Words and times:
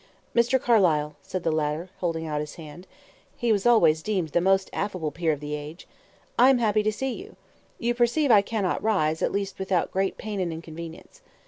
"Mr. 0.35 0.59
Carlyle," 0.59 1.15
said 1.21 1.43
the 1.43 1.51
latter, 1.51 1.91
holding 1.99 2.25
out 2.25 2.39
his 2.39 2.55
hand 2.55 2.87
he 3.37 3.51
was 3.51 3.67
always 3.67 4.01
deemed 4.01 4.29
the 4.29 4.41
most 4.41 4.67
affable 4.73 5.11
peer 5.11 5.31
of 5.31 5.39
the 5.39 5.53
age 5.53 5.87
"I 6.39 6.49
am 6.49 6.57
happy 6.57 6.81
to 6.81 6.91
see 6.91 7.13
you. 7.13 7.35
You 7.77 7.93
perceive 7.93 8.31
I 8.31 8.41
cannot 8.41 8.81
rise, 8.81 9.21
at 9.21 9.31
least 9.31 9.59
without 9.59 9.91
great 9.91 10.17
pain 10.17 10.39
and 10.39 10.51
inconvenience. 10.51 11.21